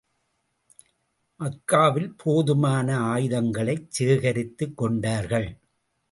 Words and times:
மக்காவில் 1.39 2.13
போதுமான 2.17 2.87
ஆயுதங்களைச் 3.13 3.85
சேகரித்துக் 3.89 4.77
கொண்டார்கள். 4.77 5.47